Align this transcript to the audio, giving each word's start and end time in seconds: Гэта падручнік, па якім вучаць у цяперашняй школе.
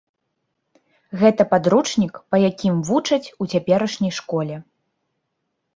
Гэта 1.23 1.41
падручнік, 1.51 2.13
па 2.31 2.37
якім 2.49 2.75
вучаць 2.89 3.31
у 3.41 3.51
цяперашняй 3.53 4.11
школе. 4.23 4.55